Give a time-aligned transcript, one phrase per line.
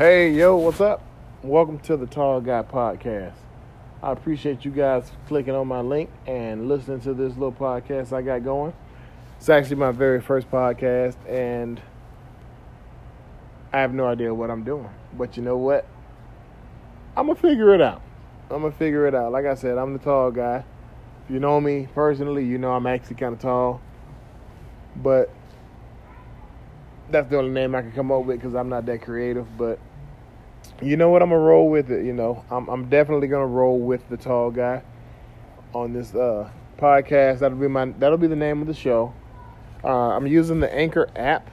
[0.00, 1.02] Hey, yo, what's up?
[1.42, 3.34] Welcome to the Tall Guy Podcast.
[4.02, 8.22] I appreciate you guys clicking on my link and listening to this little podcast I
[8.22, 8.72] got going.
[9.36, 11.82] It's actually my very first podcast, and
[13.74, 14.88] I have no idea what I'm doing.
[15.12, 15.86] But you know what?
[17.14, 18.00] I'm going to figure it out.
[18.50, 19.32] I'm going to figure it out.
[19.32, 20.64] Like I said, I'm the tall guy.
[21.26, 23.82] If you know me personally, you know I'm actually kind of tall.
[24.96, 25.28] But
[27.10, 29.58] that's the only name I can come up with because I'm not that creative.
[29.58, 29.78] But
[30.82, 31.22] you know what?
[31.22, 32.04] I'm gonna roll with it.
[32.04, 34.82] You know, I'm I'm definitely gonna roll with the tall guy
[35.74, 37.40] on this uh, podcast.
[37.40, 39.12] That'll be my that'll be the name of the show.
[39.84, 41.50] Uh, I'm using the Anchor app.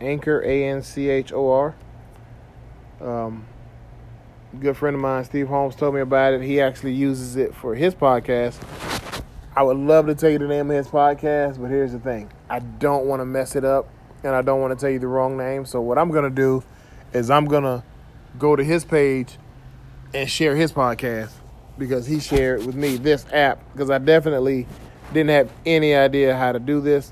[0.00, 1.74] Anchor A N C H O R.
[3.00, 3.46] Um,
[4.60, 6.42] good friend of mine, Steve Holmes, told me about it.
[6.42, 8.62] He actually uses it for his podcast.
[9.56, 12.30] I would love to tell you the name of his podcast, but here's the thing:
[12.48, 13.88] I don't want to mess it up
[14.22, 15.64] and I don't want to tell you the wrong name.
[15.64, 16.62] So what I'm gonna do
[17.12, 17.84] is I'm gonna
[18.38, 19.38] go to his page
[20.14, 21.32] and share his podcast
[21.78, 24.66] because he shared with me this app because I definitely
[25.12, 27.10] didn't have any idea how to do this.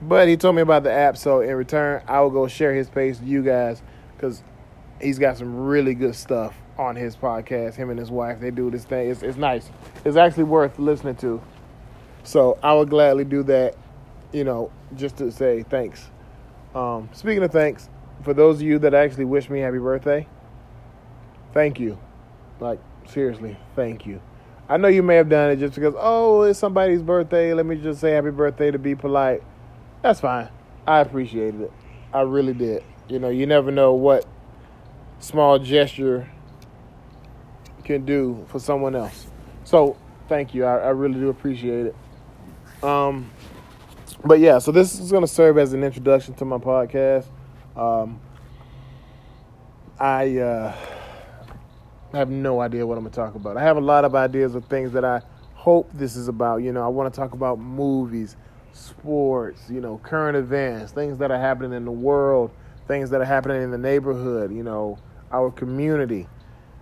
[0.00, 2.88] But he told me about the app, so in return, I will go share his
[2.88, 3.82] page to you guys
[4.16, 4.42] because
[5.00, 7.74] he's got some really good stuff on his podcast.
[7.74, 9.10] Him and his wife, they do this thing.
[9.10, 9.70] It's, it's nice.
[10.04, 11.42] It's actually worth listening to.
[12.22, 13.76] So I would gladly do that,
[14.32, 16.06] you know, just to say thanks.
[16.74, 17.88] Um, speaking of thanks,
[18.22, 20.26] for those of you that actually wish me happy birthday,
[21.52, 21.98] thank you.
[22.60, 24.20] Like, seriously, thank you.
[24.68, 27.54] I know you may have done it just because, oh, it's somebody's birthday.
[27.54, 29.42] Let me just say happy birthday to be polite.
[30.02, 30.48] That's fine.
[30.86, 31.72] I appreciated it.
[32.12, 32.84] I really did.
[33.08, 34.26] You know, you never know what
[35.20, 36.28] small gesture
[37.84, 39.28] can do for someone else.
[39.64, 39.96] So,
[40.28, 40.64] thank you.
[40.64, 42.84] I, I really do appreciate it.
[42.84, 43.30] Um,
[44.24, 47.26] but yeah, so this is going to serve as an introduction to my podcast.
[47.78, 48.20] Um,
[50.00, 50.76] I uh,
[52.12, 53.56] have no idea what I'm going to talk about.
[53.56, 55.22] I have a lot of ideas of things that I
[55.54, 56.58] hope this is about.
[56.58, 58.36] You know, I want to talk about movies,
[58.72, 62.50] sports, you know, current events, things that are happening in the world,
[62.88, 64.98] things that are happening in the neighborhood, you know,
[65.30, 66.26] our community,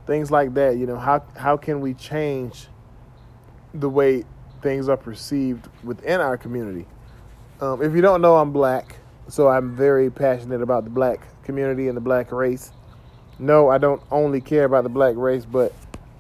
[0.06, 0.76] things like that.
[0.76, 2.68] You know, how how can we change
[3.74, 4.24] the way
[4.62, 6.86] things are perceived within our community?
[7.60, 8.96] Um, if you don't know, I'm black,
[9.28, 12.72] so I'm very passionate about the black community and the black race.
[13.38, 15.74] No, I don't only care about the black race, but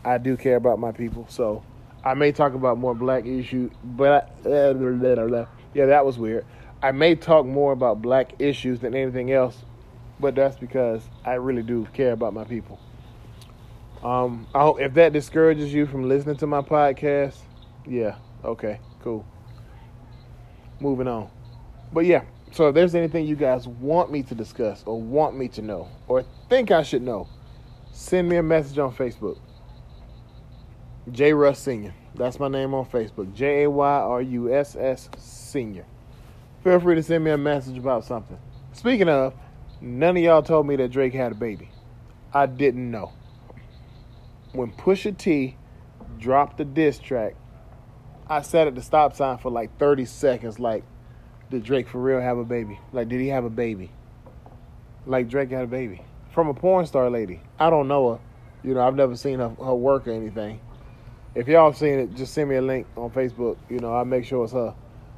[0.04, 1.26] I do care about my people.
[1.28, 1.62] So
[2.04, 6.44] I may talk about more black issues, but I, yeah, that was weird.
[6.82, 9.56] I may talk more about black issues than anything else,
[10.20, 12.78] but that's because I really do care about my people.
[14.02, 17.38] Um, I hope if that discourages you from listening to my podcast,
[17.86, 19.24] yeah, okay, cool
[20.80, 21.30] moving on.
[21.92, 22.22] But yeah,
[22.56, 25.88] so if there's anything you guys want me to discuss or want me to know
[26.08, 27.28] or think I should know,
[27.92, 29.38] send me a message on Facebook.
[31.12, 31.94] Jay Russ Senior.
[32.14, 33.34] That's my name on Facebook.
[33.34, 35.84] J A Y R U S S Senior.
[36.64, 38.38] Feel free to send me a message about something.
[38.72, 39.34] Speaking of,
[39.80, 41.68] none of y'all told me that Drake had a baby.
[42.32, 43.12] I didn't know.
[44.52, 45.56] When Pusha T
[46.18, 47.36] dropped the diss track
[48.28, 50.58] I sat at the stop sign for like 30 seconds.
[50.58, 50.82] Like,
[51.50, 52.78] did Drake for real have a baby?
[52.92, 53.90] Like, did he have a baby?
[55.06, 56.02] Like, Drake had a baby
[56.32, 57.40] from a porn star lady.
[57.58, 58.20] I don't know her.
[58.62, 60.60] You know, I've never seen her, her work or anything.
[61.34, 63.56] If y'all seen it, just send me a link on Facebook.
[63.68, 64.74] You know, I'll make sure it's her.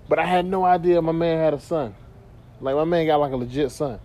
[0.09, 1.95] But I had no idea my man had a son.
[2.61, 4.01] Like, my man got like a legit son.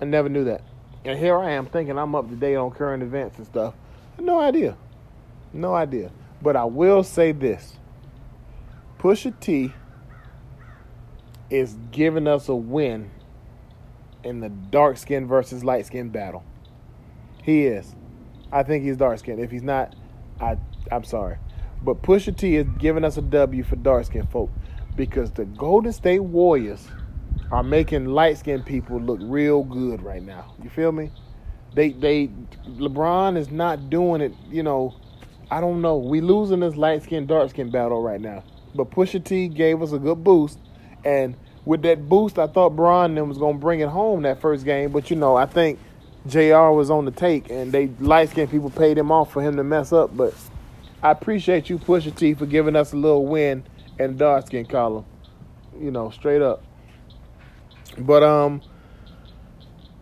[0.00, 0.62] I never knew that.
[1.04, 3.74] And here I am thinking I'm up to date on current events and stuff.
[4.18, 4.76] No idea.
[5.52, 6.10] No idea.
[6.42, 7.76] But I will say this
[8.98, 9.72] Pusha T
[11.54, 13.10] is giving us a win
[14.24, 16.42] in the dark skin versus light skin battle.
[17.42, 17.94] He is.
[18.50, 19.40] I think he's dark skinned.
[19.40, 19.94] If he's not,
[20.40, 20.56] I
[20.90, 21.36] I'm sorry.
[21.82, 24.50] But Pusha T is giving us a W for dark skinned folk
[24.96, 26.88] because the Golden State Warriors
[27.52, 30.54] are making light skinned people look real good right now.
[30.62, 31.12] You feel me?
[31.74, 32.30] They they
[32.66, 34.96] LeBron is not doing it, you know,
[35.50, 35.98] I don't know.
[35.98, 38.42] We losing this light skin, dark skin battle right now.
[38.74, 40.58] But Pusha T gave us a good boost.
[41.04, 44.64] And with that boost, I thought Bron was going to bring it home that first
[44.64, 44.90] game.
[44.92, 45.78] But, you know, I think
[46.26, 47.50] JR was on the take.
[47.50, 50.16] And they light skin people paid him off for him to mess up.
[50.16, 50.34] But
[51.02, 53.64] I appreciate you, Pusha T, for giving us a little win
[53.98, 55.04] in dark skin column.
[55.78, 56.62] You know, straight up.
[57.98, 58.62] But, um,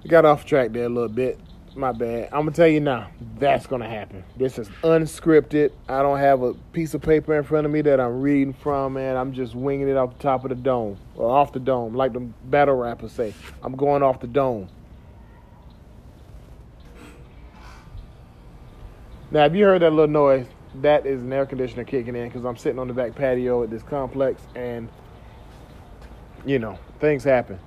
[0.06, 1.38] got off track there a little bit
[1.74, 2.28] my bad.
[2.32, 3.08] I'm gonna tell you now.
[3.38, 4.24] That's gonna happen.
[4.36, 5.72] This is unscripted.
[5.88, 8.94] I don't have a piece of paper in front of me that I'm reading from,
[8.94, 9.16] man.
[9.16, 12.12] I'm just winging it off the top of the dome, or off the dome, like
[12.12, 13.32] the battle rappers say.
[13.62, 14.68] I'm going off the dome.
[19.30, 20.46] Now, if you heard that little noise,
[20.82, 23.70] that is an air conditioner kicking in because I'm sitting on the back patio at
[23.70, 24.90] this complex, and
[26.44, 27.58] you know things happen.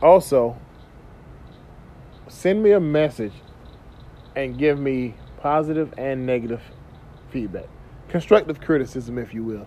[0.00, 0.56] Also,
[2.28, 3.32] send me a message
[4.34, 6.60] and give me positive and negative
[7.30, 7.66] feedback.
[8.08, 9.66] Constructive criticism, if you will.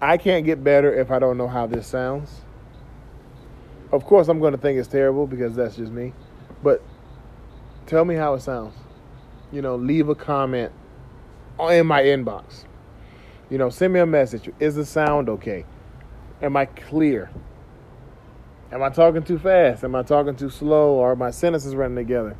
[0.00, 2.42] I can't get better if I don't know how this sounds.
[3.90, 6.12] Of course, I'm going to think it's terrible because that's just me.
[6.62, 6.82] But
[7.86, 8.74] tell me how it sounds.
[9.50, 10.72] You know, leave a comment
[11.58, 12.64] in my inbox.
[13.50, 14.50] You know, send me a message.
[14.60, 15.64] Is the sound okay?
[16.42, 17.30] Am I clear?
[18.70, 19.82] Am I talking too fast?
[19.82, 20.94] Am I talking too slow?
[20.94, 22.36] Or are my sentences running together?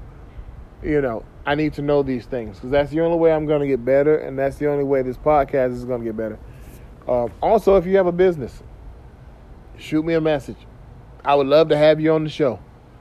[0.82, 3.62] You know, I need to know these things because that's the only way I'm going
[3.62, 6.38] to get better, and that's the only way this podcast is going to get better.
[7.08, 8.62] Uh, also, if you have a business,
[9.78, 10.58] shoot me a message.
[11.24, 12.60] I would love to have you on the show.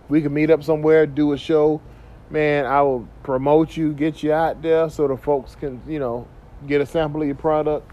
[0.10, 1.82] We can meet up somewhere, do a show.
[2.30, 6.28] Man, I will promote you, get you out there so the folks can, you know,
[6.66, 7.92] get a sample of your product.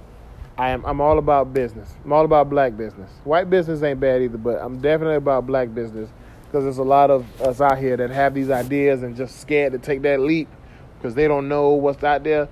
[0.57, 1.93] I am I'm all about business.
[2.05, 3.11] I'm all about black business.
[3.25, 6.09] White business ain't bad either, but I'm definitely about black business
[6.47, 9.73] because there's a lot of us out here that have these ideas and just scared
[9.73, 10.49] to take that leap
[10.97, 12.49] because they don't know what's out there.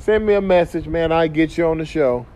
[0.00, 1.12] Send me a message, man.
[1.12, 2.26] I get you on the show,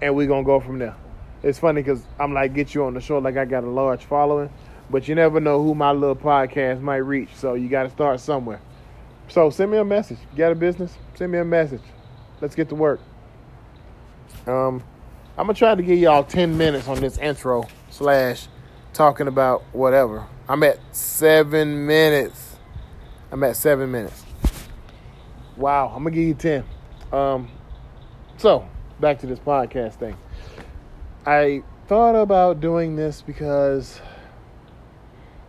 [0.00, 0.94] and we're gonna go from there.
[1.42, 4.04] It's funny because I'm like get you on the show like I got a large
[4.04, 4.50] following,
[4.88, 7.30] but you never know who my little podcast might reach.
[7.34, 8.60] So you got to start somewhere.
[9.28, 10.18] So send me a message.
[10.32, 10.94] You got a business?
[11.14, 11.82] Send me a message.
[12.40, 13.00] Let's get to work.
[14.46, 14.82] Um,
[15.36, 18.48] I'm gonna try to give y'all 10 minutes on this intro slash
[18.92, 20.26] talking about whatever.
[20.48, 22.56] I'm at seven minutes.
[23.30, 24.24] I'm at seven minutes.
[25.56, 26.64] Wow, I'm gonna give you 10.
[27.12, 27.48] Um,
[28.36, 28.68] so
[29.00, 30.16] back to this podcast thing.
[31.26, 34.00] I thought about doing this because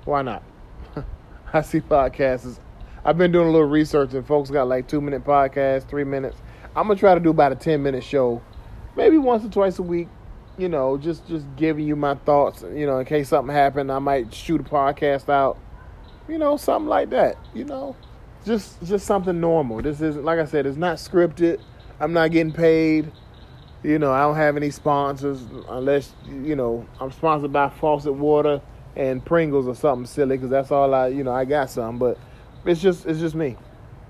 [0.06, 0.44] why not?
[1.53, 2.59] I see podcasts.
[3.06, 6.38] I've been doing a little research and folks got like two minute podcasts, three minutes.
[6.79, 8.41] I'm gonna try to do about a ten minute show,
[8.95, 10.07] maybe once or twice a week.
[10.57, 12.61] You know, just just giving you my thoughts.
[12.61, 15.57] You know, in case something happened, I might shoot a podcast out.
[16.29, 17.35] You know, something like that.
[17.53, 17.97] You know,
[18.45, 19.81] just just something normal.
[19.81, 21.59] This isn't like I said, it's not scripted.
[21.99, 23.11] I'm not getting paid.
[23.83, 28.61] You know, I don't have any sponsors unless you know I'm sponsored by Faucet Water
[28.95, 31.99] and Pringles or something silly because that's all I you know I got some.
[31.99, 32.17] But
[32.63, 33.57] it's just it's just me.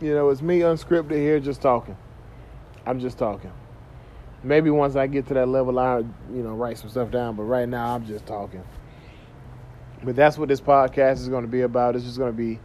[0.01, 1.97] You know, it's me unscripted here, just talking.
[2.89, 3.51] I'm just talking.
[4.41, 6.01] Maybe once I get to that level, I'll,
[6.33, 7.35] you know write some stuff down.
[7.35, 8.63] But right now, I'm just talking.
[10.03, 11.95] But that's what this podcast is going to be about.
[11.95, 12.59] It's just going to be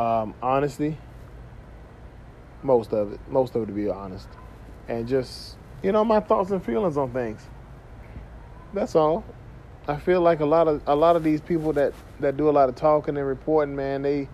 [0.00, 0.96] um, honesty.
[2.62, 4.28] Most of it, most of it to be honest,
[4.88, 7.42] and just you know my thoughts and feelings on things.
[8.72, 9.22] That's all.
[9.86, 12.52] I feel like a lot of a lot of these people that that do a
[12.52, 14.30] lot of talking and reporting, man, they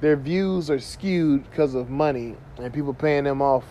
[0.00, 3.64] their views are skewed because of money and people paying them off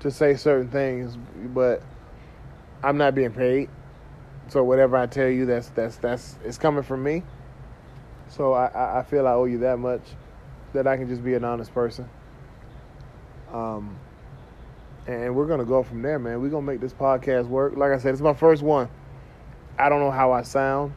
[0.00, 1.16] to say certain things,
[1.54, 1.82] but
[2.82, 3.68] I'm not being paid.
[4.48, 7.22] So whatever I tell you, that's that's that's it's coming from me.
[8.28, 10.02] So I I feel I owe you that much,
[10.72, 12.08] that I can just be an honest person.
[13.52, 13.96] Um,
[15.06, 16.40] and we're gonna go from there, man.
[16.40, 17.76] We're gonna make this podcast work.
[17.76, 18.88] Like I said, it's my first one.
[19.78, 20.94] I don't know how I sound.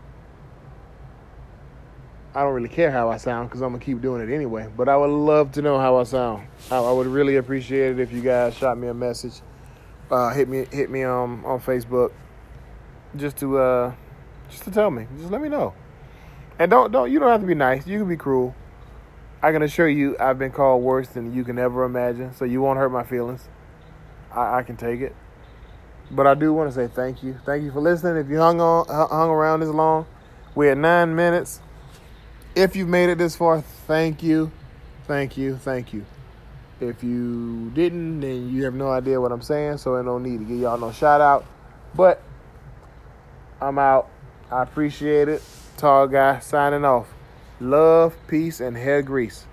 [2.35, 4.67] I don't really care how I sound because I'm gonna keep doing it anyway.
[4.75, 6.47] But I would love to know how I sound.
[6.71, 9.33] I, I would really appreciate it if you guys shot me a message,
[10.09, 12.11] uh, hit me hit me um, on Facebook,
[13.15, 13.93] just to uh,
[14.49, 15.73] just to tell me, just let me know.
[16.57, 17.85] And don't don't you don't have to be nice.
[17.85, 18.55] You can be cruel.
[19.43, 22.33] I can assure you, I've been called worse than you can ever imagine.
[22.33, 23.47] So you won't hurt my feelings.
[24.31, 25.13] I, I can take it.
[26.09, 27.37] But I do want to say thank you.
[27.45, 28.17] Thank you for listening.
[28.17, 30.07] If you hung on hung around this long,
[30.55, 31.59] we're at nine minutes.
[32.55, 34.51] If you've made it this far, thank you,
[35.07, 36.05] thank you, thank you.
[36.79, 40.39] If you didn't, then you have no idea what I'm saying, so I don't need
[40.39, 41.45] to give y'all no shout out.
[41.95, 42.21] But
[43.59, 44.09] I'm out.
[44.51, 45.41] I appreciate it.
[45.77, 47.07] Tall guy signing off.
[47.59, 49.45] Love, peace, and hair grease.